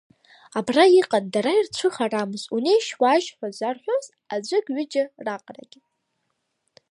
[0.57, 5.79] Абра иҟан дара ирцәыхарамыз, унеишь-уааишь ҳәа зарҳәоз аӡәык-ҩыџьак раҟарагьы.